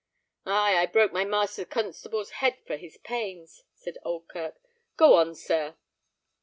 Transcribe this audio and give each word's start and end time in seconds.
"Ay, 0.47 0.77
I 0.81 0.87
broke 0.87 1.13
master 1.13 1.63
constable's 1.63 2.31
head 2.41 2.57
for 2.65 2.75
his 2.75 2.97
pains," 3.03 3.65
said 3.75 3.99
Oldkirk. 4.03 4.55
"Go 4.97 5.13
on, 5.13 5.35
sir." 5.35 5.77